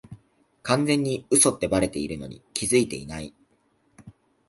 [0.63, 3.35] 完全に嘘ってバレてるのに気づいてない